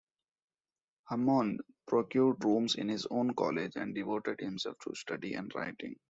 [1.09, 5.95] Hammond procured rooms in his own college, and devoted himself to study and writing.